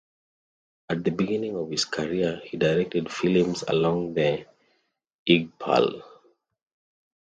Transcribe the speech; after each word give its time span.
At 0.89 1.03
the 1.03 1.11
beginning 1.11 1.55
of 1.55 1.69
his 1.69 1.85
career 1.85 2.41
he 2.43 2.57
directed 2.57 3.11
films 3.13 3.63
along 3.67 4.15
with 4.15 4.47
Iqbal. 5.29 6.01